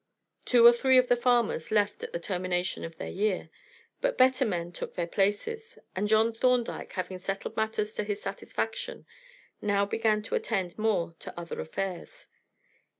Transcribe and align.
Two 0.45 0.65
or 0.65 0.71
three 0.73 0.97
of 0.97 1.09
the 1.09 1.15
farmers 1.15 1.69
left 1.69 2.01
at 2.03 2.11
the 2.11 2.17
termination 2.17 2.83
of 2.83 2.97
their 2.97 3.11
year, 3.11 3.51
but 4.01 4.17
better 4.17 4.43
men 4.45 4.71
took 4.71 4.95
their 4.95 5.05
places, 5.05 5.77
and 5.95 6.07
John 6.07 6.33
Thorndyke, 6.33 6.93
having 6.93 7.19
settled 7.19 7.55
matters 7.55 7.93
to 7.93 8.03
his 8.03 8.19
satisfaction, 8.19 9.05
now 9.61 9.85
began 9.85 10.23
to 10.23 10.33
attend 10.33 10.75
more 10.75 11.13
to 11.19 11.39
other 11.39 11.59
affairs. 11.59 12.29